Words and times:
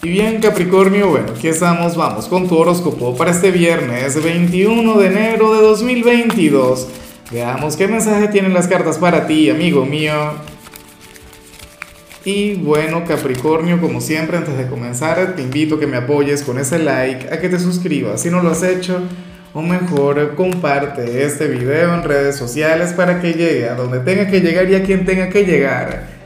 Y 0.00 0.10
bien 0.10 0.40
Capricornio, 0.40 1.08
bueno, 1.08 1.32
aquí 1.36 1.48
estamos, 1.48 1.96
vamos 1.96 2.28
con 2.28 2.46
tu 2.46 2.56
horóscopo 2.56 3.16
para 3.16 3.32
este 3.32 3.50
viernes 3.50 4.22
21 4.22 4.96
de 4.96 5.06
enero 5.08 5.52
de 5.56 5.60
2022. 5.60 6.86
Veamos 7.32 7.76
qué 7.76 7.88
mensaje 7.88 8.28
tienen 8.28 8.54
las 8.54 8.68
cartas 8.68 8.96
para 8.98 9.26
ti, 9.26 9.50
amigo 9.50 9.84
mío. 9.84 10.14
Y 12.24 12.54
bueno 12.54 13.04
Capricornio, 13.08 13.80
como 13.80 14.00
siempre, 14.00 14.36
antes 14.36 14.56
de 14.56 14.68
comenzar, 14.68 15.34
te 15.34 15.42
invito 15.42 15.74
a 15.74 15.80
que 15.80 15.88
me 15.88 15.96
apoyes 15.96 16.44
con 16.44 16.60
ese 16.60 16.78
like, 16.78 17.34
a 17.34 17.40
que 17.40 17.48
te 17.48 17.58
suscribas 17.58 18.22
si 18.22 18.30
no 18.30 18.40
lo 18.40 18.50
has 18.50 18.62
hecho, 18.62 19.00
o 19.52 19.62
mejor 19.62 20.36
comparte 20.36 21.24
este 21.24 21.48
video 21.48 21.92
en 21.92 22.04
redes 22.04 22.36
sociales 22.36 22.92
para 22.92 23.20
que 23.20 23.32
llegue 23.32 23.68
a 23.68 23.74
donde 23.74 23.98
tenga 23.98 24.28
que 24.28 24.40
llegar 24.42 24.70
y 24.70 24.76
a 24.76 24.84
quien 24.84 25.04
tenga 25.04 25.28
que 25.28 25.42
llegar. 25.42 26.17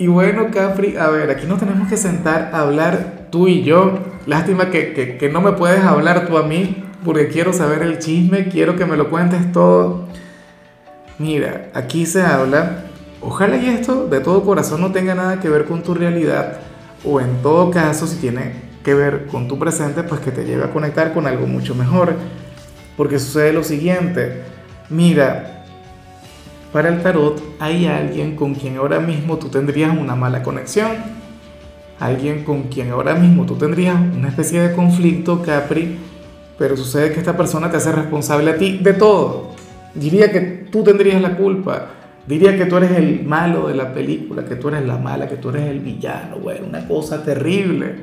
Y 0.00 0.06
bueno, 0.06 0.46
Capri, 0.50 0.96
a 0.96 1.10
ver, 1.10 1.28
aquí 1.28 1.46
nos 1.46 1.60
tenemos 1.60 1.86
que 1.86 1.98
sentar 1.98 2.52
a 2.54 2.60
hablar 2.60 3.26
tú 3.30 3.48
y 3.48 3.62
yo. 3.62 3.98
Lástima 4.24 4.70
que, 4.70 5.28
no 5.30 5.42
me 5.42 5.52
puedes 5.52 5.84
hablar 5.84 6.26
tú 6.26 6.38
a 6.38 6.42
mí, 6.42 6.84
porque 7.04 7.28
quiero 7.28 7.52
saber 7.52 7.82
el 7.82 7.98
chisme, 7.98 8.48
quiero 8.48 8.76
que 8.76 8.86
me 8.86 8.96
lo 8.96 9.10
cuentes 9.10 9.52
todo. 9.52 10.06
Mira, 11.18 11.68
aquí 11.74 12.06
se 12.06 12.22
habla, 12.22 12.84
ojalá 13.20 13.58
y 13.58 13.68
esto 13.68 14.06
de 14.06 14.20
todo 14.20 14.42
corazón 14.42 14.80
no 14.80 14.90
tenga 14.90 15.14
nada 15.14 15.38
que 15.38 15.50
ver 15.50 15.66
con 15.66 15.82
tu 15.82 15.92
realidad, 15.92 16.60
o 17.04 17.20
en 17.20 17.42
todo 17.42 17.70
caso, 17.70 18.06
si 18.06 18.16
tiene 18.16 18.54
que 18.82 18.94
ver 18.94 19.26
con 19.26 19.48
tu 19.48 19.58
presente, 19.58 20.02
pues 20.02 20.22
que 20.22 20.30
te 20.30 20.46
lleve 20.46 20.64
a 20.64 20.70
conectar 20.70 21.12
con 21.12 21.26
algo 21.26 21.46
mucho 21.46 21.74
mejor. 21.74 22.14
Porque 22.96 23.18
sucede 23.18 23.52
lo 23.52 23.62
siguiente, 23.62 24.44
mira, 24.88 25.59
para 26.72 26.88
el 26.88 27.02
tarot 27.02 27.42
hay 27.58 27.86
alguien 27.86 28.36
con 28.36 28.54
quien 28.54 28.76
ahora 28.76 29.00
mismo 29.00 29.38
tú 29.38 29.48
tendrías 29.48 29.96
una 29.96 30.14
mala 30.14 30.42
conexión, 30.42 30.88
alguien 31.98 32.44
con 32.44 32.64
quien 32.64 32.90
ahora 32.90 33.14
mismo 33.14 33.44
tú 33.44 33.56
tendrías 33.56 33.96
una 33.96 34.28
especie 34.28 34.60
de 34.60 34.74
conflicto, 34.74 35.42
Capri, 35.42 35.98
pero 36.58 36.76
sucede 36.76 37.12
que 37.12 37.18
esta 37.18 37.36
persona 37.36 37.70
te 37.70 37.78
hace 37.78 37.90
responsable 37.90 38.50
a 38.50 38.56
ti 38.56 38.78
de 38.78 38.92
todo. 38.92 39.50
Diría 39.94 40.30
que 40.30 40.40
tú 40.70 40.84
tendrías 40.84 41.20
la 41.20 41.36
culpa, 41.36 41.88
diría 42.26 42.56
que 42.56 42.66
tú 42.66 42.76
eres 42.76 42.92
el 42.92 43.24
malo 43.24 43.66
de 43.66 43.74
la 43.74 43.92
película, 43.92 44.44
que 44.44 44.54
tú 44.54 44.68
eres 44.68 44.86
la 44.86 44.96
mala, 44.96 45.28
que 45.28 45.36
tú 45.36 45.48
eres 45.48 45.64
el 45.64 45.80
villano, 45.80 46.36
bueno, 46.36 46.66
una 46.68 46.86
cosa 46.86 47.24
terrible, 47.24 47.96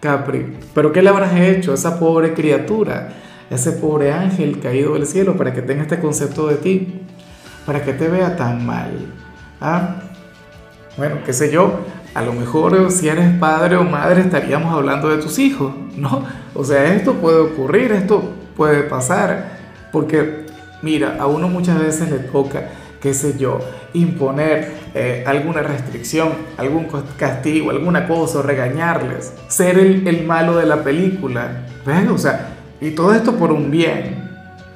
Capri. 0.00 0.46
Pero 0.74 0.92
¿qué 0.92 1.02
le 1.02 1.10
habrás 1.10 1.38
hecho 1.38 1.72
a 1.72 1.74
esa 1.74 2.00
pobre 2.00 2.32
criatura, 2.32 3.10
ese 3.50 3.72
pobre 3.72 4.12
ángel 4.12 4.60
caído 4.60 4.94
del 4.94 5.06
cielo 5.06 5.36
para 5.36 5.52
que 5.52 5.60
tenga 5.60 5.82
este 5.82 6.00
concepto 6.00 6.48
de 6.48 6.54
ti? 6.54 7.02
Para 7.66 7.82
que 7.82 7.92
te 7.92 8.08
vea 8.08 8.36
tan 8.36 8.64
mal. 8.64 8.90
¿Ah? 9.60 9.96
Bueno, 10.96 11.16
qué 11.24 11.32
sé 11.32 11.50
yo, 11.50 11.80
a 12.14 12.22
lo 12.22 12.32
mejor 12.34 12.90
si 12.90 13.08
eres 13.08 13.32
padre 13.38 13.76
o 13.76 13.84
madre 13.84 14.20
estaríamos 14.20 14.74
hablando 14.74 15.08
de 15.08 15.22
tus 15.22 15.38
hijos, 15.38 15.72
¿no? 15.96 16.24
O 16.54 16.64
sea, 16.64 16.94
esto 16.94 17.14
puede 17.14 17.38
ocurrir, 17.38 17.92
esto 17.92 18.22
puede 18.56 18.82
pasar, 18.82 19.58
porque 19.90 20.44
mira, 20.82 21.16
a 21.18 21.26
uno 21.26 21.48
muchas 21.48 21.80
veces 21.80 22.10
le 22.10 22.18
toca, 22.18 22.68
qué 23.00 23.14
sé 23.14 23.38
yo, 23.38 23.60
imponer 23.94 24.72
eh, 24.94 25.24
alguna 25.26 25.62
restricción, 25.62 26.32
algún 26.58 26.88
castigo, 27.16 27.70
alguna 27.70 28.06
cosa, 28.06 28.40
o 28.40 28.42
regañarles, 28.42 29.32
ser 29.48 29.78
el, 29.78 30.06
el 30.06 30.26
malo 30.26 30.56
de 30.56 30.66
la 30.66 30.82
película, 30.82 31.64
¿ves? 31.86 32.10
O 32.10 32.18
sea, 32.18 32.50
y 32.80 32.90
todo 32.90 33.14
esto 33.14 33.36
por 33.36 33.52
un 33.52 33.70
bien, 33.70 34.28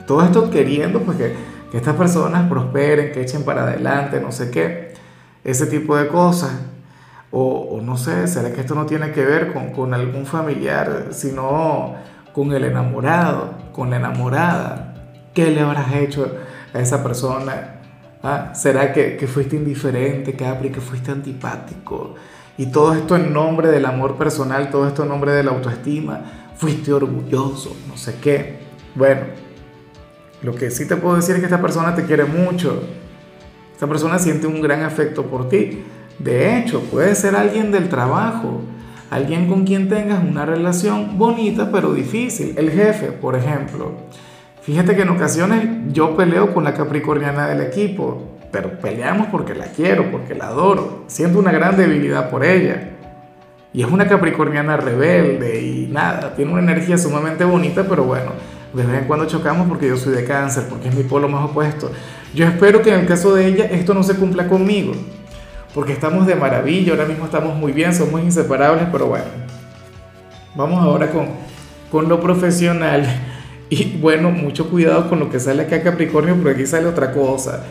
todo 0.06 0.22
esto 0.22 0.48
queriendo, 0.48 1.00
pues 1.00 1.18
que 1.18 1.34
que 1.76 1.80
estas 1.80 1.96
personas 1.96 2.48
prosperen, 2.48 3.12
que 3.12 3.20
echen 3.20 3.44
para 3.44 3.64
adelante, 3.64 4.18
no 4.18 4.32
sé 4.32 4.50
qué, 4.50 4.94
ese 5.44 5.66
tipo 5.66 5.94
de 5.94 6.08
cosas. 6.08 6.52
O, 7.30 7.80
no 7.82 7.98
sé, 7.98 8.26
¿será 8.28 8.50
que 8.50 8.62
esto 8.62 8.74
no 8.74 8.86
tiene 8.86 9.12
que 9.12 9.22
ver 9.22 9.52
con, 9.52 9.72
con, 9.72 9.92
algún 9.92 10.24
familiar, 10.24 11.08
sino 11.10 11.94
con 12.32 12.50
el 12.52 12.64
enamorado, 12.64 13.50
con 13.72 13.90
la 13.90 13.96
enamorada? 13.96 14.94
¿Qué 15.34 15.50
le 15.50 15.60
habrás 15.60 15.92
hecho 15.96 16.26
a 16.72 16.78
esa 16.80 17.02
persona? 17.02 17.82
¿Ah? 18.22 18.54
¿Será 18.54 18.94
que, 18.94 19.18
que 19.18 19.26
fuiste 19.26 19.56
indiferente, 19.56 20.32
Capri, 20.34 20.70
que 20.70 20.80
fuiste 20.80 21.10
antipático? 21.10 22.14
Y 22.56 22.70
todo 22.70 22.94
esto 22.94 23.16
en 23.16 23.34
nombre 23.34 23.68
del 23.68 23.84
amor 23.84 24.16
personal, 24.16 24.70
todo 24.70 24.88
esto 24.88 25.02
en 25.02 25.10
nombre 25.10 25.32
de 25.32 25.42
la 25.42 25.50
autoestima, 25.50 26.22
fuiste 26.56 26.90
orgulloso, 26.90 27.76
no 27.86 27.98
sé 27.98 28.14
qué. 28.22 28.60
Bueno, 28.94 29.26
lo 30.46 30.54
que 30.54 30.70
sí 30.70 30.86
te 30.86 30.94
puedo 30.94 31.16
decir 31.16 31.34
es 31.34 31.40
que 31.40 31.46
esta 31.46 31.60
persona 31.60 31.96
te 31.96 32.04
quiere 32.04 32.24
mucho. 32.24 32.80
Esta 33.72 33.88
persona 33.88 34.16
siente 34.20 34.46
un 34.46 34.62
gran 34.62 34.84
afecto 34.84 35.24
por 35.24 35.48
ti. 35.48 35.82
De 36.20 36.56
hecho, 36.56 36.82
puede 36.82 37.16
ser 37.16 37.34
alguien 37.34 37.72
del 37.72 37.88
trabajo, 37.88 38.60
alguien 39.10 39.48
con 39.48 39.64
quien 39.64 39.88
tengas 39.88 40.22
una 40.22 40.46
relación 40.46 41.18
bonita 41.18 41.72
pero 41.72 41.92
difícil. 41.92 42.54
El 42.56 42.70
jefe, 42.70 43.06
por 43.08 43.34
ejemplo. 43.34 43.90
Fíjate 44.62 44.94
que 44.94 45.02
en 45.02 45.08
ocasiones 45.08 45.68
yo 45.92 46.16
peleo 46.16 46.54
con 46.54 46.62
la 46.62 46.74
capricorniana 46.74 47.48
del 47.48 47.62
equipo, 47.62 48.38
pero 48.52 48.78
peleamos 48.78 49.26
porque 49.32 49.52
la 49.52 49.64
quiero, 49.64 50.12
porque 50.12 50.36
la 50.36 50.46
adoro. 50.46 51.02
Siento 51.08 51.40
una 51.40 51.50
gran 51.50 51.76
debilidad 51.76 52.30
por 52.30 52.44
ella. 52.44 52.90
Y 53.72 53.82
es 53.82 53.90
una 53.90 54.06
capricorniana 54.06 54.76
rebelde 54.76 55.60
y 55.60 55.88
nada, 55.88 56.36
tiene 56.36 56.52
una 56.52 56.62
energía 56.62 56.96
sumamente 56.96 57.44
bonita, 57.44 57.84
pero 57.88 58.04
bueno, 58.04 58.30
de 58.72 58.84
vez 58.84 58.98
en 59.00 59.04
cuando 59.06 59.26
chocamos 59.26 59.68
porque 59.68 59.88
yo 59.88 59.96
soy 59.96 60.14
de 60.14 60.24
cáncer, 60.24 60.66
porque 60.68 60.88
es 60.88 60.94
mi 60.94 61.02
polo 61.02 61.28
más 61.28 61.44
opuesto. 61.44 61.90
Yo 62.34 62.46
espero 62.46 62.82
que 62.82 62.92
en 62.92 63.00
el 63.00 63.06
caso 63.06 63.34
de 63.34 63.46
ella 63.46 63.64
esto 63.66 63.94
no 63.94 64.02
se 64.02 64.14
cumpla 64.14 64.48
conmigo, 64.48 64.92
porque 65.74 65.92
estamos 65.92 66.26
de 66.26 66.34
maravilla, 66.34 66.92
ahora 66.92 67.06
mismo 67.06 67.24
estamos 67.24 67.56
muy 67.56 67.72
bien, 67.72 67.94
somos 67.94 68.20
inseparables, 68.22 68.88
pero 68.92 69.06
bueno, 69.06 69.24
vamos 70.54 70.82
ahora 70.82 71.10
con, 71.10 71.28
con 71.90 72.08
lo 72.08 72.20
profesional. 72.20 73.06
Y 73.68 73.98
bueno, 73.98 74.30
mucho 74.30 74.70
cuidado 74.70 75.08
con 75.08 75.18
lo 75.18 75.28
que 75.28 75.40
sale 75.40 75.64
acá 75.64 75.82
Capricornio, 75.82 76.36
porque 76.36 76.50
aquí 76.50 76.66
sale 76.66 76.86
otra 76.86 77.10
cosa. 77.10 77.64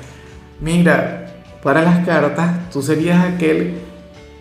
Mira, 0.60 1.28
para 1.64 1.82
las 1.82 2.06
cartas, 2.06 2.70
tú 2.70 2.82
serías 2.82 3.24
aquel 3.24 3.76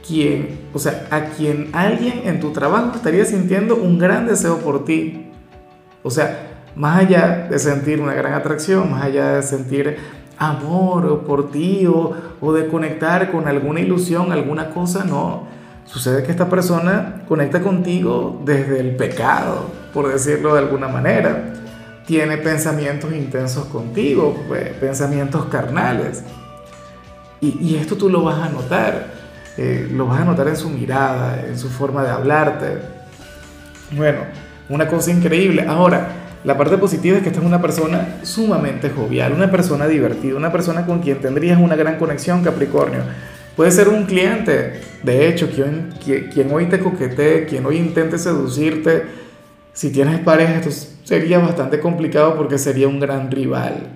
quien, 0.07 0.61
o 0.73 0.79
sea, 0.79 1.07
a 1.11 1.27
quien 1.27 1.71
alguien 1.73 2.23
en 2.25 2.41
tu 2.41 2.51
trabajo 2.51 2.93
estaría 2.95 3.25
sintiendo 3.25 3.77
un 3.77 3.99
gran 3.99 4.27
deseo 4.27 4.59
por 4.59 4.85
ti. 4.85 5.24
O 6.05 6.11
sea, 6.11 6.61
más 6.77 7.01
allá 7.01 7.49
de 7.51 7.59
sentir 7.59 8.01
una 8.01 8.15
gran 8.15 8.35
atracción, 8.35 8.91
más 8.91 9.03
allá 9.03 9.37
de 9.37 9.43
sentir 9.43 9.97
amor 10.37 11.25
por 11.25 11.51
ti 11.51 11.87
o, 11.87 12.53
de 12.53 12.69
conectar 12.69 13.33
con 13.33 13.49
alguna 13.49 13.81
ilusión, 13.81 14.31
alguna 14.31 14.71
cosa, 14.71 15.05
no. 15.05 15.49
Sucede 15.87 16.23
que 16.23 16.31
esta 16.31 16.49
persona 16.49 17.23
conecta 17.27 17.63
contigo 17.63 18.41
desde 18.45 18.81
el 18.81 18.97
pecado, 18.97 19.71
por 19.93 20.13
decirlo 20.13 20.55
de 20.55 20.61
alguna 20.61 20.89
manera. 20.89 21.55
Tiene 22.07 22.37
pensamientos 22.37 23.13
intensos 23.13 23.65
contigo, 23.67 24.37
pues, 24.47 24.71
pensamientos 24.75 25.47
carnales. 25.47 26.23
Y, 27.41 27.77
esto 27.77 27.97
tú 27.97 28.09
lo 28.09 28.23
vas 28.23 28.39
a 28.39 28.49
notar, 28.49 29.09
eh, 29.59 29.89
lo 29.91 30.07
vas 30.07 30.21
a 30.21 30.25
notar 30.25 30.49
en 30.49 30.57
su 30.57 30.71
mirada, 30.71 31.45
en 31.47 31.59
su 31.59 31.69
forma 31.69 32.03
de 32.03 32.11
hablarte. 32.11 32.79
Bueno, 33.93 34.21
una 34.69 34.87
cosa 34.89 35.11
increíble. 35.11 35.65
Ahora, 35.69 36.09
la 36.45 36.59
parte 36.59 36.77
positiva 36.77 37.17
es 37.17 37.23
que 37.23 37.31
esta 37.31 37.41
es 37.41 37.47
una 37.47 37.63
persona 37.63 38.19
sumamente 38.23 38.91
jovial, 38.91 39.33
una 39.33 39.51
persona 39.51 39.87
divertida, 39.87 40.37
una 40.37 40.53
persona 40.53 40.85
con 40.85 41.01
quien 41.01 41.21
tendrías 41.21 41.59
una 41.59 41.75
gran 41.75 41.97
conexión, 41.99 42.43
Capricornio. 42.43 43.01
Puede 43.57 43.71
ser 43.71 43.89
un 43.89 44.05
cliente, 44.05 44.81
de 45.03 45.29
hecho, 45.29 45.49
quien, 45.49 45.95
quien, 46.03 46.53
hoy 46.53 46.67
te 46.67 46.81
coquetee, 46.81 47.47
quien 47.47 47.65
hoy 47.65 47.77
intente 47.77 48.19
seducirte. 48.19 49.05
Si 49.73 49.91
tienes 49.91 50.21
pareja, 50.21 50.57
esto 50.57 50.71
sería 51.05 51.39
bastante 51.39 51.81
complicado 51.81 52.37
porque 52.37 52.59
sería 52.59 52.89
un 52.89 53.01
gran 53.01 53.31
rival. 53.31 53.89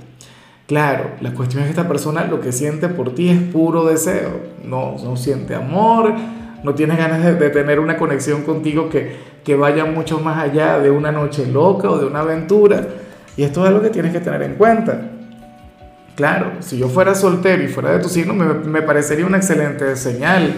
Claro, 0.66 1.12
la 1.20 1.32
cuestión 1.32 1.62
es 1.62 1.66
que 1.66 1.70
esta 1.70 1.88
persona 1.88 2.24
lo 2.24 2.40
que 2.40 2.52
siente 2.52 2.88
por 2.88 3.14
ti 3.14 3.30
es 3.30 3.40
puro 3.40 3.84
deseo. 3.84 4.40
No, 4.64 4.96
no 5.02 5.16
siente 5.16 5.54
amor, 5.54 6.14
no 6.62 6.74
tienes 6.74 6.98
ganas 6.98 7.38
de, 7.38 7.50
tener 7.50 7.80
una 7.80 7.96
conexión 7.96 8.42
contigo 8.42 8.88
que, 8.88 9.16
que 9.44 9.54
vaya 9.54 9.84
mucho 9.84 10.18
más 10.18 10.38
allá 10.38 10.78
de 10.78 10.90
una 10.90 11.12
noche 11.12 11.46
loca 11.46 11.90
o 11.90 11.98
de 11.98 12.06
una 12.06 12.20
aventura. 12.20 12.86
Y 13.36 13.44
esto 13.44 13.62
es 13.62 13.68
algo 13.68 13.82
que 13.82 13.90
tienes 13.90 14.12
que 14.12 14.20
tener 14.20 14.42
en 14.42 14.54
cuenta. 14.54 15.00
Claro, 16.16 16.54
si 16.60 16.78
yo 16.78 16.88
fuera 16.88 17.14
soltero 17.14 17.62
y 17.62 17.68
fuera 17.68 17.92
de 17.92 18.00
tu 18.00 18.08
signo, 18.08 18.34
me, 18.34 18.52
me 18.54 18.82
parecería 18.82 19.24
una 19.24 19.36
excelente 19.36 19.94
señal. 19.94 20.52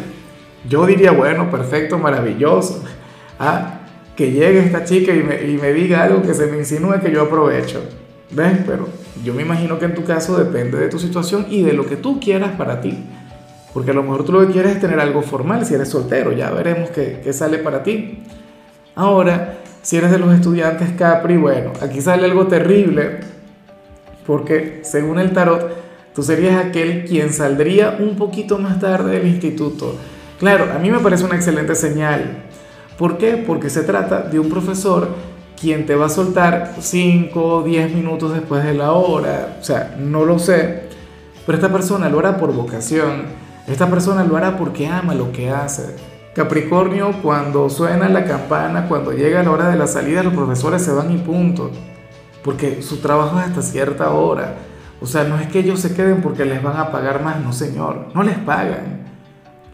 Yo 0.67 0.87
diría, 0.87 1.13
bueno, 1.13 1.51
perfecto, 1.51 1.99
maravilloso. 1.99 2.83
Ah, 3.39 3.81
que 4.17 4.31
llegue 4.31 4.61
esta 4.61 4.85
chica 4.85 5.15
y 5.15 5.23
me, 5.23 5.43
y 5.43 5.59
me 5.59 5.73
diga 5.73 6.03
algo 6.03 6.23
que 6.23 6.35
se 6.35 6.47
me 6.47 6.59
insinúe 6.59 7.01
que 7.01 7.11
yo 7.13 7.23
aprovecho. 7.23 7.83
¿Ves? 8.31 8.59
Pero 8.67 8.89
yo 9.25 9.35
me 9.35 9.43
imagino 9.43 9.79
que 9.79 9.87
en 9.87 9.95
tu 9.95 10.05
caso 10.05 10.39
depende 10.39 10.79
de 10.79 10.89
tu 10.89 10.99
situación 10.99 11.47
y 11.51 11.63
de 11.63 11.73
lo 11.73 11.87
que 11.87 11.97
tú 11.97 12.21
quieras 12.21 12.53
para 12.53 12.81
ti. 12.81 13.05
Porque 13.73 13.93
a 13.93 13.95
lo 13.95 14.03
mejor 14.03 14.25
tú 14.25 14.33
lo 14.33 14.47
que 14.47 14.53
quieres 14.53 14.73
es 14.73 14.81
tener 14.81 14.99
algo 14.99 15.23
formal 15.23 15.65
si 15.65 15.75
eres 15.75 15.89
soltero, 15.89 16.33
ya 16.33 16.51
veremos 16.51 16.91
qué, 16.91 17.21
qué 17.23 17.33
sale 17.33 17.59
para 17.59 17.83
ti. 17.83 18.23
Ahora, 18.95 19.59
si 19.83 19.97
eres 19.97 20.11
de 20.11 20.19
los 20.19 20.35
estudiantes 20.35 20.91
Capri, 20.99 21.37
bueno, 21.37 21.73
aquí 21.81 22.01
sale 22.01 22.25
algo 22.25 22.47
terrible, 22.47 23.21
porque 24.27 24.81
según 24.83 25.19
el 25.19 25.33
tarot, 25.33 25.71
tú 26.15 26.23
serías 26.23 26.65
aquel 26.65 27.05
quien 27.05 27.33
saldría 27.33 27.97
un 28.01 28.17
poquito 28.17 28.59
más 28.59 28.81
tarde 28.81 29.13
del 29.13 29.27
instituto. 29.29 29.95
Claro, 30.39 30.67
a 30.75 30.79
mí 30.79 30.91
me 30.91 30.99
parece 30.99 31.25
una 31.25 31.37
excelente 31.37 31.75
señal, 31.75 32.51
¿Por 33.01 33.17
qué? 33.17 33.39
Porque 33.39 33.71
se 33.71 33.83
trata 33.83 34.21
de 34.21 34.39
un 34.39 34.51
profesor 34.51 35.09
quien 35.59 35.87
te 35.87 35.95
va 35.95 36.05
a 36.05 36.11
soltar 36.11 36.75
5 36.79 37.43
o 37.43 37.63
10 37.63 37.95
minutos 37.95 38.35
después 38.35 38.63
de 38.63 38.75
la 38.75 38.93
hora, 38.93 39.57
o 39.59 39.65
sea, 39.65 39.97
no 39.99 40.27
lo 40.27 40.39
sé, 40.39 40.83
pero 41.47 41.57
esta 41.57 41.73
persona 41.73 42.11
lo 42.11 42.19
hará 42.19 42.37
por 42.37 42.53
vocación, 42.53 43.23
esta 43.67 43.89
persona 43.89 44.25
lo 44.25 44.37
hará 44.37 44.57
porque 44.57 44.87
ama 44.87 45.15
lo 45.15 45.33
que 45.33 45.51
hace. 45.51 45.97
Capricornio, 46.35 47.13
cuando 47.23 47.69
suena 47.69 48.09
la 48.09 48.25
campana, 48.25 48.87
cuando 48.89 49.13
llega 49.13 49.43
la 49.43 49.51
hora 49.51 49.69
de 49.69 49.77
la 49.77 49.87
salida, 49.87 50.23
los 50.23 50.35
profesores 50.35 50.83
se 50.83 50.93
van 50.93 51.11
y 51.11 51.19
punto, 51.19 51.71
porque 52.45 52.83
su 52.83 52.99
trabajo 52.99 53.39
es 53.39 53.47
hasta 53.47 53.63
cierta 53.63 54.11
hora. 54.11 54.57
O 55.01 55.07
sea, 55.07 55.25
no 55.25 55.39
es 55.39 55.49
que 55.49 55.61
ellos 55.61 55.81
se 55.81 55.95
queden 55.95 56.21
porque 56.21 56.45
les 56.45 56.63
van 56.63 56.77
a 56.77 56.93
pagar 56.93 57.23
más, 57.23 57.41
no 57.41 57.53
señor, 57.53 58.09
no 58.15 58.23
les 58.23 58.39
pagan. 58.39 59.01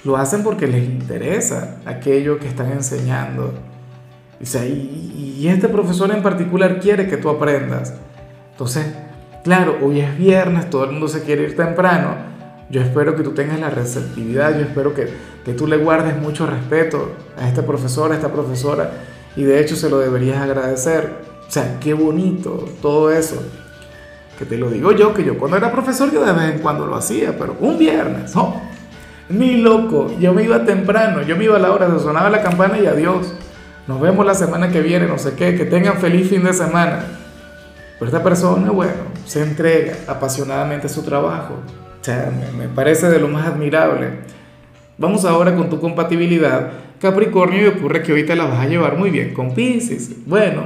Lo 0.04 0.16
hacen 0.16 0.42
porque 0.42 0.66
les 0.66 0.84
interesa 0.84 1.78
aquello 1.84 2.38
que 2.38 2.48
están 2.48 2.72
enseñando. 2.72 3.52
O 4.40 4.46
sea, 4.46 4.64
y, 4.64 5.36
y 5.38 5.48
este 5.48 5.68
profesor 5.68 6.10
en 6.10 6.22
particular 6.22 6.80
quiere 6.80 7.08
que 7.08 7.16
tú 7.16 7.28
aprendas. 7.28 7.94
Entonces, 8.52 8.86
claro, 9.42 9.78
hoy 9.82 10.00
es 10.00 10.16
viernes, 10.16 10.70
todo 10.70 10.84
el 10.84 10.92
mundo 10.92 11.08
se 11.08 11.22
quiere 11.22 11.42
ir 11.42 11.56
temprano 11.56 12.35
yo 12.68 12.80
espero 12.80 13.14
que 13.14 13.22
tú 13.22 13.32
tengas 13.32 13.60
la 13.60 13.70
receptividad, 13.70 14.58
yo 14.58 14.62
espero 14.62 14.92
que, 14.92 15.08
que 15.44 15.52
tú 15.52 15.66
le 15.66 15.76
guardes 15.76 16.16
mucho 16.20 16.46
respeto 16.46 17.12
a 17.38 17.48
este 17.48 17.62
profesor, 17.62 18.10
a 18.10 18.16
esta 18.16 18.32
profesora, 18.32 18.90
y 19.36 19.44
de 19.44 19.60
hecho 19.60 19.76
se 19.76 19.88
lo 19.88 19.98
deberías 19.98 20.38
agradecer. 20.38 21.14
O 21.46 21.50
sea, 21.50 21.78
qué 21.78 21.94
bonito 21.94 22.68
todo 22.82 23.12
eso. 23.12 23.36
Que 24.38 24.44
te 24.44 24.58
lo 24.58 24.68
digo 24.68 24.92
yo, 24.92 25.14
que 25.14 25.24
yo 25.24 25.38
cuando 25.38 25.56
era 25.56 25.72
profesor 25.72 26.12
yo 26.12 26.24
de 26.24 26.32
vez 26.32 26.56
en 26.56 26.58
cuando 26.58 26.86
lo 26.86 26.96
hacía, 26.96 27.38
pero 27.38 27.56
un 27.60 27.78
viernes, 27.78 28.34
no, 28.34 28.60
ni 29.28 29.56
loco, 29.58 30.12
yo 30.19 30.34
me 30.34 30.42
iba 30.42 30.64
temprano, 30.64 31.22
yo 31.22 31.36
me 31.36 31.44
iba 31.44 31.56
a 31.56 31.60
la 31.60 31.72
hora, 31.72 31.88
se 31.90 32.00
sonaba 32.00 32.28
la 32.30 32.42
campana 32.42 32.78
y 32.78 32.86
adiós. 32.86 33.32
Nos 33.86 34.00
vemos 34.00 34.26
la 34.26 34.34
semana 34.34 34.70
que 34.70 34.80
viene, 34.80 35.06
no 35.06 35.16
sé 35.16 35.34
qué, 35.34 35.56
que 35.56 35.64
tengan 35.64 35.98
feliz 35.98 36.28
fin 36.28 36.42
de 36.42 36.52
semana. 36.52 37.04
Pero 37.98 38.06
esta 38.06 38.22
persona, 38.22 38.70
bueno, 38.72 38.92
se 39.24 39.42
entrega 39.42 39.94
apasionadamente 40.08 40.88
a 40.88 40.90
su 40.90 41.02
trabajo 41.02 41.54
sea, 42.06 42.32
me, 42.56 42.69
parece 42.69 43.08
de 43.08 43.19
lo 43.19 43.29
más 43.29 43.47
admirable. 43.47 44.11
Vamos 44.97 45.25
ahora 45.25 45.55
con 45.56 45.69
tu 45.69 45.81
compatibilidad. 45.81 46.70
Capricornio 47.00 47.62
y 47.62 47.67
ocurre 47.67 48.03
que 48.03 48.12
hoy 48.12 48.25
te 48.25 48.37
la 48.37 48.44
vas 48.44 48.61
a 48.61 48.69
llevar 48.69 48.97
muy 48.97 49.11
bien 49.11 49.35
con 49.35 49.55
Pisces. 49.55 50.25
Bueno, 50.25 50.64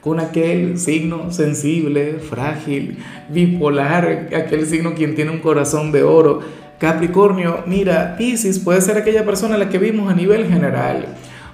con 0.00 0.18
aquel 0.18 0.78
signo 0.78 1.30
sensible, 1.30 2.14
frágil, 2.14 2.98
bipolar, 3.28 4.30
aquel 4.34 4.66
signo 4.66 4.94
quien 4.94 5.14
tiene 5.14 5.30
un 5.30 5.40
corazón 5.40 5.92
de 5.92 6.02
oro. 6.02 6.40
Capricornio, 6.78 7.64
mira, 7.66 8.16
Pisces 8.16 8.58
puede 8.58 8.80
ser 8.80 8.96
aquella 8.96 9.24
persona 9.26 9.56
a 9.56 9.58
la 9.58 9.68
que 9.68 9.78
vimos 9.78 10.10
a 10.10 10.14
nivel 10.14 10.46
general, 10.46 11.06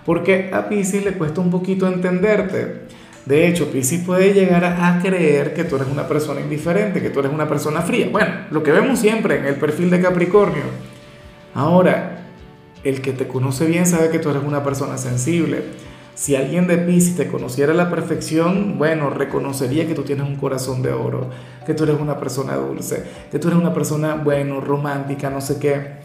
porque 0.06 0.50
a 0.52 0.68
Pisces 0.68 1.04
le 1.04 1.12
cuesta 1.12 1.40
un 1.40 1.50
poquito 1.50 1.88
entenderte. 1.88 2.82
De 3.26 3.48
hecho, 3.48 3.70
Piscis 3.70 4.04
puede 4.04 4.34
llegar 4.34 4.64
a, 4.64 5.00
creer 5.02 5.54
que 5.54 5.64
tú 5.64 5.76
eres 5.76 5.88
una 5.88 6.06
persona 6.06 6.40
indiferente, 6.40 7.00
que 7.00 7.08
tú 7.08 7.20
eres 7.20 7.32
una 7.32 7.48
persona 7.48 7.80
fría. 7.80 8.08
Bueno, 8.12 8.34
lo 8.50 8.62
que 8.62 8.70
vemos 8.70 8.98
siempre 8.98 9.38
en 9.38 9.46
el 9.46 9.54
perfil 9.54 9.88
de 9.90 10.00
Capricornio. 10.00 10.64
Ahora, 11.54 12.26
el 12.82 13.00
que 13.00 13.12
te 13.12 13.26
conoce 13.26 13.64
bien 13.64 13.86
sabe 13.86 14.10
que 14.10 14.18
tú 14.18 14.28
eres 14.28 14.42
una 14.42 14.62
persona 14.62 14.98
sensible. 14.98 15.62
Si 16.14 16.36
alguien 16.36 16.66
de 16.66 16.76
Piscis 16.76 17.16
te 17.16 17.26
conociera 17.26 17.72
a 17.72 17.74
la 17.74 17.90
perfección, 17.90 18.76
bueno, 18.76 19.08
reconocería 19.08 19.86
que 19.86 19.94
tú 19.94 20.02
tienes 20.02 20.28
un 20.28 20.36
corazón 20.36 20.82
de 20.82 20.92
oro, 20.92 21.30
que 21.66 21.72
tú 21.72 21.84
eres 21.84 21.98
una 21.98 22.20
persona 22.20 22.56
dulce, 22.56 23.04
que 23.32 23.38
tú 23.38 23.48
eres 23.48 23.58
una 23.58 23.72
persona, 23.72 24.16
bueno, 24.16 24.60
romántica, 24.60 25.30
no 25.30 25.40
sé 25.40 25.58
qué. 25.58 26.04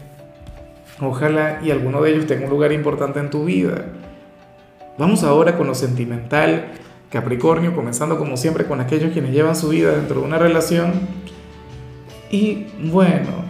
Ojalá 1.00 1.60
y 1.62 1.70
alguno 1.70 2.00
de 2.00 2.12
ellos 2.12 2.26
tenga 2.26 2.44
un 2.44 2.50
lugar 2.50 2.72
importante 2.72 3.20
en 3.20 3.30
tu 3.30 3.44
vida. 3.44 3.92
Vamos 4.98 5.22
ahora 5.22 5.56
con 5.56 5.66
lo 5.66 5.74
sentimental 5.74 6.72
Capricornio, 7.10 7.74
comenzando 7.74 8.16
como 8.18 8.36
siempre 8.36 8.66
con 8.66 8.80
aquellos 8.80 9.12
quienes 9.12 9.32
llevan 9.32 9.56
su 9.56 9.68
vida 9.68 9.92
dentro 9.92 10.20
de 10.20 10.26
una 10.26 10.38
relación. 10.38 10.92
Y 12.30 12.66
bueno, 12.84 13.44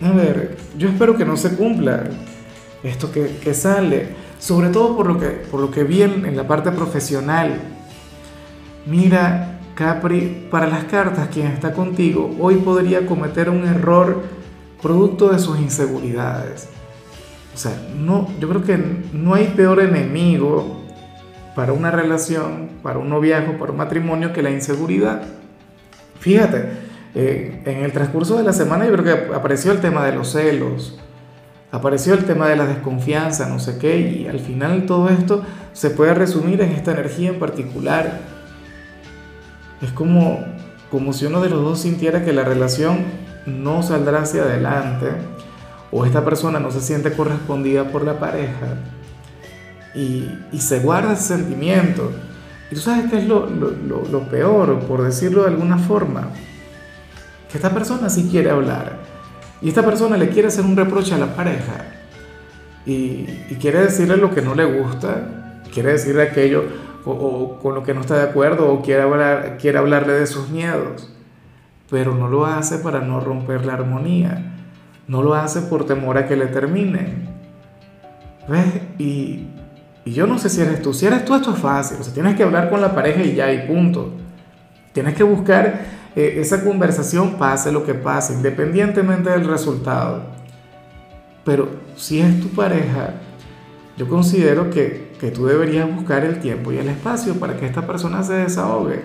a 0.00 0.10
ver, 0.12 0.56
yo 0.78 0.88
espero 0.88 1.16
que 1.16 1.26
no 1.26 1.36
se 1.36 1.54
cumpla 1.56 2.04
esto 2.82 3.10
que, 3.12 3.54
sale, 3.54 4.08
sobre 4.38 4.70
todo 4.70 4.96
por 4.96 5.06
lo 5.06 5.18
que, 5.18 5.28
por 5.28 5.60
lo 5.60 5.70
que 5.70 5.84
vi 5.84 6.02
en, 6.02 6.36
la 6.36 6.46
parte 6.46 6.70
profesional. 6.70 7.60
Mira, 8.86 9.60
Capri, 9.74 10.48
para 10.50 10.66
las 10.66 10.84
cartas, 10.84 11.28
quien 11.28 11.48
está 11.48 11.72
contigo 11.72 12.34
hoy 12.40 12.56
podría 12.56 13.06
cometer 13.06 13.50
un 13.50 13.66
error 13.66 14.22
producto 14.80 15.30
de 15.30 15.38
sus 15.38 15.58
inseguridades. 15.58 16.68
O 17.54 17.58
sea, 17.58 17.72
no, 17.94 18.28
yo 18.40 18.48
creo 18.48 18.62
que 18.62 18.78
no 19.12 19.34
hay 19.34 19.48
peor 19.48 19.80
enemigo 19.80 20.85
para 21.56 21.72
una 21.72 21.90
relación, 21.90 22.68
para 22.82 22.98
un 22.98 23.08
noviazgo, 23.08 23.56
para 23.56 23.72
un 23.72 23.78
matrimonio 23.78 24.34
que 24.34 24.42
la 24.42 24.50
inseguridad. 24.50 25.22
Fíjate, 26.20 26.68
eh, 27.14 27.62
en 27.64 27.78
el 27.78 27.92
transcurso 27.92 28.36
de 28.36 28.44
la 28.44 28.52
semana 28.52 28.84
yo 28.84 28.92
creo 28.92 29.04
que 29.04 29.34
apareció 29.34 29.72
el 29.72 29.80
tema 29.80 30.04
de 30.04 30.12
los 30.12 30.32
celos, 30.32 30.98
apareció 31.72 32.12
el 32.12 32.26
tema 32.26 32.46
de 32.46 32.56
la 32.56 32.66
desconfianza, 32.66 33.48
no 33.48 33.58
sé 33.58 33.78
qué, 33.78 33.98
y 33.98 34.28
al 34.28 34.38
final 34.38 34.84
todo 34.84 35.08
esto 35.08 35.44
se 35.72 35.88
puede 35.88 36.12
resumir 36.12 36.60
en 36.60 36.72
esta 36.72 36.92
energía 36.92 37.30
en 37.30 37.38
particular. 37.38 38.20
Es 39.80 39.92
como, 39.92 40.44
como 40.90 41.14
si 41.14 41.24
uno 41.24 41.40
de 41.40 41.48
los 41.48 41.62
dos 41.62 41.80
sintiera 41.80 42.22
que 42.22 42.34
la 42.34 42.44
relación 42.44 42.98
no 43.46 43.82
saldrá 43.82 44.20
hacia 44.20 44.42
adelante 44.42 45.06
o 45.90 46.04
esta 46.04 46.22
persona 46.22 46.60
no 46.60 46.70
se 46.70 46.82
siente 46.82 47.12
correspondida 47.12 47.84
por 47.84 48.04
la 48.04 48.20
pareja 48.20 48.76
y, 49.96 50.58
se 50.58 50.80
guarda 50.80 51.14
ese 51.14 51.36
sentimiento. 51.36 52.12
Y 52.70 52.74
tú 52.74 52.80
sabes 52.80 53.10
qué 53.10 53.18
es 53.18 53.26
lo, 53.26 54.28
peor, 54.30 54.80
por 54.80 55.02
decirlo 55.02 55.42
de 55.42 55.48
alguna 55.48 55.78
forma, 55.78 56.28
que 57.50 57.58
esta 57.58 57.70
persona 57.70 58.10
sí 58.10 58.28
quiere 58.30 58.50
hablar 58.50 58.98
y 59.62 59.68
esta 59.68 59.82
persona 59.82 60.16
le 60.16 60.28
quiere 60.28 60.48
hacer 60.48 60.64
un 60.64 60.76
reproche 60.76 61.14
a 61.14 61.18
la 61.18 61.34
pareja 61.34 61.84
y, 62.84 63.24
quiere 63.60 63.80
decirle 63.80 64.16
lo 64.16 64.34
que 64.34 64.42
no 64.42 64.54
le 64.54 64.64
gusta, 64.64 65.62
quiere 65.72 65.92
decirle 65.92 66.22
aquello 66.22 66.64
o, 67.04 67.58
con 67.62 67.74
lo 67.74 67.82
que 67.82 67.94
no 67.94 68.00
está 68.00 68.16
de 68.16 68.24
acuerdo 68.24 68.72
o 68.72 68.82
quiere, 68.82 69.02
hablar, 69.02 69.58
quiere 69.58 69.78
hablarle 69.78 70.14
de 70.14 70.26
sus 70.26 70.48
miedos, 70.50 71.12
pero 71.88 72.14
no 72.14 72.28
lo 72.28 72.46
hace 72.46 72.78
para 72.78 73.00
no 73.00 73.20
romper 73.20 73.64
la 73.64 73.74
armonía, 73.74 74.52
no 75.06 75.22
lo 75.22 75.34
hace 75.34 75.62
por 75.62 75.86
temor 75.86 76.18
a 76.18 76.26
que 76.26 76.36
le 76.36 76.46
terminen. 76.46 77.28
¿Ves? 78.48 78.80
Y, 78.98 79.46
y 80.06 80.12
yo 80.12 80.28
no 80.28 80.38
sé 80.38 80.48
si 80.48 80.60
eres 80.60 80.80
tú. 80.80 80.94
Si 80.94 81.04
eres 81.04 81.24
tú, 81.24 81.34
esto 81.34 81.52
es 81.52 81.58
fácil. 81.58 81.98
O 82.00 82.04
sea, 82.04 82.14
tienes 82.14 82.36
que 82.36 82.44
hablar 82.44 82.70
con 82.70 82.80
la 82.80 82.94
pareja 82.94 83.22
y 83.24 83.34
ya, 83.34 83.52
y 83.52 83.66
punto. 83.66 84.12
Tienes 84.92 85.14
que 85.14 85.24
buscar 85.24 85.80
eh, 86.14 86.36
esa 86.38 86.62
conversación, 86.62 87.34
pase 87.38 87.72
lo 87.72 87.84
que 87.84 87.94
pase, 87.94 88.32
independientemente 88.32 89.30
del 89.30 89.44
resultado. 89.48 90.22
Pero 91.44 91.68
si 91.96 92.20
es 92.20 92.40
tu 92.40 92.48
pareja, 92.50 93.14
yo 93.96 94.08
considero 94.08 94.70
que, 94.70 95.10
que 95.18 95.32
tú 95.32 95.46
deberías 95.46 95.92
buscar 95.92 96.24
el 96.24 96.38
tiempo 96.38 96.70
y 96.70 96.78
el 96.78 96.88
espacio 96.88 97.34
para 97.34 97.56
que 97.56 97.66
esta 97.66 97.84
persona 97.84 98.22
se 98.22 98.34
desahogue. 98.34 99.02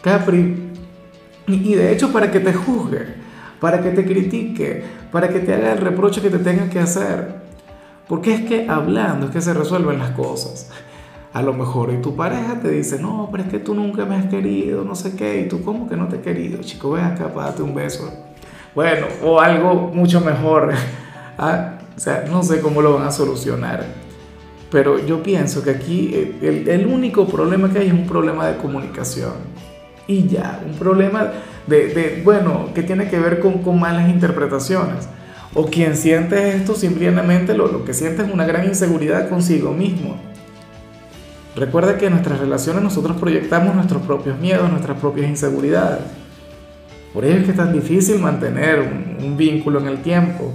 Capri. 0.00 0.70
Y, 1.46 1.74
de 1.74 1.92
hecho, 1.92 2.10
para 2.10 2.30
que 2.30 2.40
te 2.40 2.54
juzgue, 2.54 3.04
para 3.60 3.82
que 3.82 3.90
te 3.90 4.06
critique, 4.06 4.82
para 5.12 5.28
que 5.28 5.40
te 5.40 5.52
haga 5.52 5.74
el 5.74 5.78
reproche 5.78 6.22
que 6.22 6.30
te 6.30 6.38
tenga 6.38 6.70
que 6.70 6.78
hacer. 6.78 7.37
Porque 8.08 8.32
es 8.32 8.40
que 8.42 8.68
hablando 8.68 9.26
es 9.26 9.32
que 9.32 9.40
se 9.40 9.52
resuelven 9.52 9.98
las 9.98 10.12
cosas. 10.12 10.70
A 11.32 11.42
lo 11.42 11.52
mejor 11.52 11.92
y 11.92 12.00
tu 12.00 12.16
pareja 12.16 12.58
te 12.60 12.70
dice, 12.70 12.98
no, 12.98 13.28
pero 13.30 13.44
es 13.44 13.50
que 13.50 13.58
tú 13.58 13.74
nunca 13.74 14.06
me 14.06 14.16
has 14.16 14.26
querido, 14.26 14.82
no 14.82 14.94
sé 14.94 15.14
qué, 15.14 15.42
y 15.42 15.48
tú, 15.48 15.62
¿cómo 15.62 15.86
que 15.86 15.94
no 15.94 16.08
te 16.08 16.16
he 16.16 16.20
querido? 16.20 16.62
Chico, 16.62 16.92
ven 16.92 17.04
acá, 17.04 17.28
date 17.28 17.62
un 17.62 17.74
beso. 17.74 18.10
Bueno, 18.74 19.06
o 19.22 19.40
algo 19.40 19.90
mucho 19.94 20.20
mejor. 20.20 20.72
Ah, 21.40 21.78
o 21.96 22.00
sea, 22.00 22.24
no 22.28 22.42
sé 22.42 22.60
cómo 22.60 22.82
lo 22.82 22.94
van 22.94 23.06
a 23.06 23.12
solucionar. 23.12 23.84
Pero 24.72 24.98
yo 24.98 25.22
pienso 25.22 25.62
que 25.62 25.70
aquí 25.70 26.12
el, 26.42 26.68
el, 26.68 26.84
único 26.88 27.28
problema 27.28 27.70
que 27.70 27.78
hay 27.78 27.86
es 27.86 27.92
un 27.92 28.08
problema 28.08 28.48
de 28.48 28.56
comunicación. 28.56 29.34
Y 30.08 30.26
ya, 30.26 30.60
un 30.66 30.76
problema 30.76 31.30
de, 31.68 31.94
de 31.94 32.22
bueno, 32.24 32.70
que 32.74 32.82
tiene 32.82 33.08
que 33.08 33.20
ver 33.20 33.38
con, 33.38 33.62
con 33.62 33.78
malas 33.78 34.10
interpretaciones. 34.10 35.08
O 35.54 35.66
quien 35.66 35.96
siente 35.96 36.56
esto 36.56 36.74
simplemente 36.74 37.54
lo, 37.54 37.68
lo 37.68 37.84
que 37.84 37.94
siente 37.94 38.22
es 38.22 38.32
una 38.32 38.44
gran 38.44 38.66
inseguridad 38.66 39.28
consigo 39.28 39.72
mismo. 39.72 40.16
Recuerda 41.56 41.98
que 41.98 42.06
en 42.06 42.12
nuestras 42.12 42.38
relaciones 42.38 42.82
nosotros 42.82 43.16
proyectamos 43.16 43.74
nuestros 43.74 44.02
propios 44.02 44.38
miedos, 44.38 44.70
nuestras 44.70 44.98
propias 44.98 45.28
inseguridades. 45.28 46.04
Por 47.12 47.24
ello 47.24 47.38
es 47.38 47.44
que 47.44 47.50
es 47.50 47.56
tan 47.56 47.72
difícil 47.72 48.18
mantener 48.20 48.80
un, 48.80 49.24
un 49.24 49.36
vínculo 49.36 49.80
en 49.80 49.88
el 49.88 50.02
tiempo. 50.02 50.52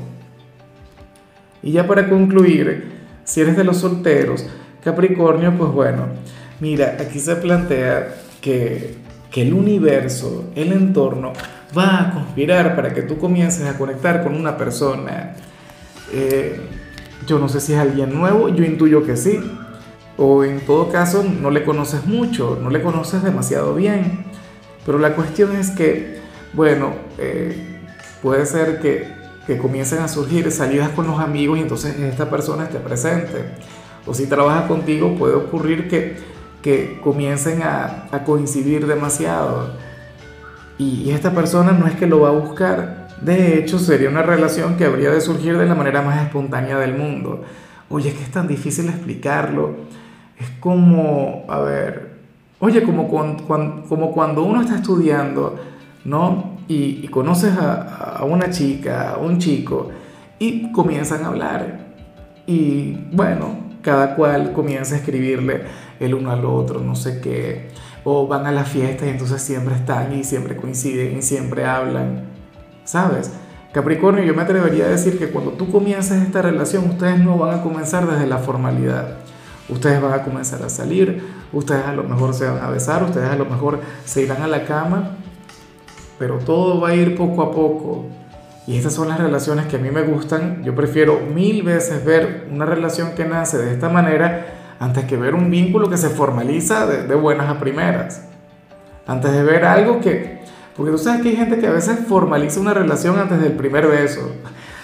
Y 1.61 1.71
ya 1.71 1.87
para 1.87 2.07
concluir, 2.07 2.91
si 3.23 3.41
eres 3.41 3.57
de 3.57 3.63
los 3.63 3.77
solteros, 3.77 4.45
Capricornio, 4.83 5.57
pues 5.57 5.71
bueno, 5.71 6.07
mira, 6.59 6.97
aquí 6.99 7.19
se 7.19 7.37
plantea 7.37 8.15
que, 8.41 8.95
que 9.31 9.41
el 9.41 9.53
universo, 9.53 10.51
el 10.55 10.73
entorno, 10.73 11.31
va 11.77 12.01
a 12.01 12.11
conspirar 12.11 12.75
para 12.75 12.93
que 12.93 13.01
tú 13.01 13.17
comiences 13.17 13.67
a 13.67 13.77
conectar 13.77 14.23
con 14.23 14.35
una 14.35 14.57
persona. 14.57 15.35
Eh, 16.11 16.59
yo 17.27 17.39
no 17.39 17.49
sé 17.49 17.59
si 17.61 17.73
es 17.73 17.79
alguien 17.79 18.13
nuevo, 18.13 18.49
yo 18.49 18.63
intuyo 18.63 19.05
que 19.05 19.17
sí. 19.17 19.39
O 20.17 20.43
en 20.43 20.59
todo 20.61 20.89
caso 20.91 21.23
no 21.23 21.49
le 21.49 21.63
conoces 21.63 22.05
mucho, 22.05 22.59
no 22.61 22.69
le 22.69 22.81
conoces 22.81 23.23
demasiado 23.23 23.73
bien. 23.73 24.25
Pero 24.85 24.99
la 24.99 25.15
cuestión 25.15 25.55
es 25.55 25.71
que, 25.71 26.19
bueno, 26.53 26.93
eh, 27.17 27.79
puede 28.21 28.45
ser 28.45 28.79
que, 28.79 29.07
que 29.47 29.57
comiencen 29.57 29.99
a 29.99 30.07
surgir 30.07 30.51
salidas 30.51 30.89
con 30.89 31.07
los 31.07 31.19
amigos 31.19 31.57
y 31.57 31.61
entonces 31.61 31.97
esta 31.99 32.29
persona 32.29 32.65
esté 32.65 32.79
presente. 32.79 33.45
O 34.05 34.13
si 34.13 34.27
trabaja 34.27 34.67
contigo 34.67 35.15
puede 35.17 35.35
ocurrir 35.35 35.87
que, 35.87 36.17
que 36.61 36.99
comiencen 37.01 37.63
a, 37.63 38.07
a 38.11 38.23
coincidir 38.23 38.85
demasiado. 38.85 39.73
Y, 40.77 41.03
y 41.03 41.11
esta 41.11 41.31
persona 41.31 41.71
no 41.71 41.87
es 41.87 41.95
que 41.95 42.07
lo 42.07 42.21
va 42.21 42.29
a 42.29 42.33
buscar, 42.33 43.03
de 43.23 43.57
hecho, 43.57 43.79
sería 43.79 44.09
una 44.09 44.21
relación 44.21 44.75
que 44.75 44.83
habría 44.83 45.09
de 45.09 45.21
surgir 45.21 45.57
de 45.57 45.65
la 45.65 45.75
manera 45.75 46.01
más 46.01 46.21
espontánea 46.21 46.77
del 46.77 46.97
mundo. 46.97 47.41
Oye, 47.89 48.09
es 48.09 48.15
que 48.15 48.23
es 48.23 48.31
tan 48.31 48.47
difícil 48.49 48.89
explicarlo. 48.89 49.75
Es 50.37 50.49
como, 50.59 51.45
a 51.47 51.59
ver, 51.59 52.17
oye, 52.59 52.83
como 52.83 53.07
cuando, 53.07 54.43
uno 54.43 54.61
está 54.61 54.75
estudiando, 54.75 55.57
¿no? 56.03 56.57
Y, 56.67 57.07
conoces 57.07 57.53
a, 57.57 58.17
a, 58.17 58.25
una 58.25 58.49
chica, 58.49 59.11
a 59.11 59.17
un 59.17 59.37
chico, 59.37 59.89
y 60.37 60.69
comienzan 60.73 61.23
a 61.23 61.27
hablar. 61.27 61.93
Y 62.45 62.97
bueno, 63.13 63.55
cada 63.81 64.15
cual 64.15 64.51
comienza 64.51 64.95
a 64.95 64.97
escribirle 64.97 65.61
el 65.97 66.13
uno 66.13 66.31
al 66.31 66.43
otro, 66.43 66.81
no 66.81 66.95
sé 66.95 67.21
qué. 67.21 67.69
O 68.03 68.27
van 68.27 68.45
a 68.45 68.51
la 68.51 68.65
fiesta 68.65 69.05
y 69.05 69.09
entonces 69.09 69.41
siempre 69.41 69.75
están 69.75 70.13
y 70.13 70.23
siempre 70.23 70.55
coinciden 70.55 71.17
y 71.17 71.21
siempre 71.21 71.65
hablan. 71.65 72.33
¿sabes? 72.85 73.31
Capricornio, 73.71 74.23
yo 74.23 74.33
me 74.35 74.43
atrevería 74.43 74.85
a 74.85 74.89
decir 74.89 75.17
que 75.17 75.29
cuando 75.29 75.51
tú 75.51 75.71
comiences 75.71 76.21
esta 76.21 76.41
relación, 76.41 76.89
ustedes 76.89 77.19
no 77.19 77.37
van 77.37 77.59
a 77.59 77.63
comenzar 77.63 78.07
desde 78.07 78.27
la 78.27 78.37
formalidad. 78.37 79.17
Ustedes 79.69 80.01
van 80.01 80.13
a 80.13 80.23
comenzar 80.23 80.61
a 80.61 80.69
salir, 80.69 81.23
ustedes 81.51 81.85
a 81.85 81.93
lo 81.93 82.03
mejor 82.03 82.33
se 82.33 82.47
van 82.47 82.61
a 82.61 82.69
besar, 82.69 83.03
ustedes 83.03 83.29
a 83.29 83.35
lo 83.35 83.45
mejor 83.45 83.79
se 84.05 84.21
irán 84.21 84.41
a 84.41 84.47
la 84.47 84.65
cama, 84.65 85.17
pero 86.19 86.37
todo 86.39 86.81
va 86.81 86.89
a 86.89 86.95
ir 86.95 87.15
poco 87.15 87.41
a 87.41 87.51
poco. 87.51 88.05
Y 88.67 88.77
estas 88.77 88.93
son 88.93 89.09
las 89.09 89.19
relaciones 89.19 89.65
que 89.65 89.77
a 89.77 89.79
mí 89.79 89.89
me 89.89 90.03
gustan. 90.03 90.63
Yo 90.63 90.75
prefiero 90.75 91.19
mil 91.33 91.63
veces 91.63 92.05
ver 92.05 92.47
una 92.51 92.65
relación 92.65 93.13
que 93.15 93.25
nace 93.25 93.57
de 93.57 93.73
esta 93.73 93.89
manera 93.89 94.62
antes 94.83 95.05
que 95.05 95.15
ver 95.15 95.33
un 95.33 95.49
vínculo 95.49 95.89
que 95.89 95.95
se 95.95 96.09
formaliza 96.09 96.85
de, 96.85 97.07
de 97.07 97.15
buenas 97.15 97.49
a 97.49 97.57
primeras. 97.57 98.25
Antes 99.07 99.31
de 99.31 99.41
ver 99.41 99.63
algo 99.63 100.01
que, 100.01 100.41
porque 100.75 100.91
tú 100.91 100.97
sabes 100.97 101.21
que 101.21 101.29
hay 101.29 101.35
gente 101.37 101.57
que 101.57 101.67
a 101.67 101.71
veces 101.71 101.99
formaliza 102.05 102.59
una 102.59 102.73
relación 102.73 103.17
antes 103.17 103.39
del 103.39 103.53
primer 103.53 103.87
beso, 103.87 104.33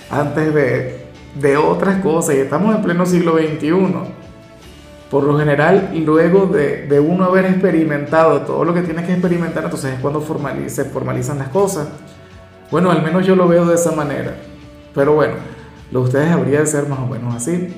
antes 0.09 0.53
de, 0.53 1.05
de 1.35 1.57
otras 1.57 2.01
cosas, 2.01 2.35
y 2.35 2.37
estamos 2.39 2.73
en 2.77 2.81
pleno 2.81 3.05
siglo 3.05 3.37
XXI. 3.37 3.71
Por 5.11 5.23
lo 5.25 5.37
general, 5.37 5.89
luego 6.05 6.45
de, 6.45 6.87
de 6.87 6.99
uno 7.01 7.25
haber 7.25 7.45
experimentado 7.47 8.41
todo 8.43 8.63
lo 8.63 8.73
que 8.73 8.83
tiene 8.83 9.03
que 9.03 9.11
experimentar, 9.11 9.65
entonces 9.65 9.95
es 9.95 9.99
cuando 9.99 10.21
se 10.67 10.85
formalizan 10.85 11.39
las 11.39 11.49
cosas. 11.49 11.89
Bueno, 12.71 12.89
al 12.89 13.03
menos 13.03 13.25
yo 13.25 13.35
lo 13.35 13.49
veo 13.49 13.65
de 13.65 13.75
esa 13.75 13.91
manera. 13.91 14.33
Pero 14.95 15.13
bueno, 15.15 15.33
lo 15.91 16.01
de 16.01 16.05
ustedes 16.05 16.31
habría 16.31 16.61
de 16.61 16.67
ser 16.67 16.87
más 16.87 16.99
o 16.99 17.07
menos 17.07 17.35
así. 17.35 17.75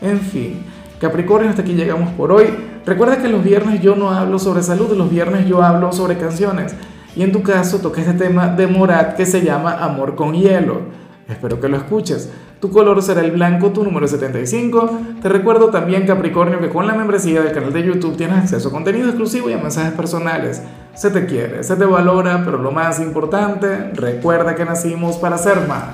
En 0.00 0.20
fin, 0.20 0.64
Capricornio, 1.00 1.50
hasta 1.50 1.62
aquí 1.62 1.74
llegamos 1.74 2.10
por 2.14 2.32
hoy. 2.32 2.46
Recuerda 2.84 3.18
que 3.22 3.28
los 3.28 3.44
viernes 3.44 3.80
yo 3.80 3.94
no 3.94 4.10
hablo 4.10 4.38
sobre 4.38 4.62
salud, 4.62 4.96
los 4.96 5.08
viernes 5.10 5.46
yo 5.46 5.62
hablo 5.62 5.92
sobre 5.92 6.18
canciones. 6.18 6.74
Y 7.14 7.22
en 7.22 7.32
tu 7.32 7.42
caso 7.42 7.78
toca 7.78 8.00
este 8.00 8.14
tema 8.14 8.48
de 8.48 8.66
Morat 8.66 9.16
que 9.16 9.24
se 9.24 9.42
llama 9.42 9.78
Amor 9.84 10.16
con 10.16 10.34
Hielo. 10.34 10.82
Espero 11.28 11.60
que 11.60 11.68
lo 11.68 11.76
escuches. 11.76 12.30
Tu 12.60 12.70
color 12.70 13.00
será 13.02 13.20
el 13.20 13.30
blanco, 13.30 13.70
tu 13.70 13.84
número 13.84 14.08
75. 14.08 14.90
Te 15.22 15.28
recuerdo 15.28 15.68
también, 15.68 16.06
Capricornio, 16.06 16.58
que 16.58 16.70
con 16.70 16.86
la 16.86 16.94
membresía 16.94 17.42
del 17.42 17.52
canal 17.52 17.72
de 17.72 17.84
YouTube 17.84 18.16
tienes 18.16 18.38
acceso 18.38 18.68
a 18.68 18.72
contenido 18.72 19.06
exclusivo 19.06 19.48
y 19.48 19.52
a 19.52 19.58
mensajes 19.58 19.92
personales. 19.92 20.62
Se 20.94 21.10
te 21.10 21.26
quiere, 21.26 21.62
se 21.62 21.76
te 21.76 21.84
valora, 21.84 22.42
pero 22.44 22.58
lo 22.58 22.72
más 22.72 22.98
importante, 22.98 23.92
recuerda 23.94 24.56
que 24.56 24.64
nacimos 24.64 25.18
para 25.18 25.38
ser 25.38 25.68
más. 25.68 25.84